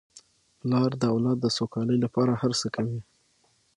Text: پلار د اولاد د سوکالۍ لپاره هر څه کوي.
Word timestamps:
پلار 0.59 0.91
د 1.01 1.03
اولاد 1.13 1.37
د 1.41 1.47
سوکالۍ 1.57 1.97
لپاره 2.05 2.31
هر 2.41 2.51
څه 2.59 2.67
کوي. 2.75 2.99